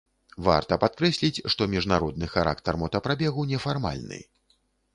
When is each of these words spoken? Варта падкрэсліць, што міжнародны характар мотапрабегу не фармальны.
Варта 0.45 0.77
падкрэсліць, 0.83 1.43
што 1.53 1.67
міжнародны 1.75 2.29
характар 2.37 2.81
мотапрабегу 2.85 3.47
не 3.53 3.61
фармальны. 3.67 4.19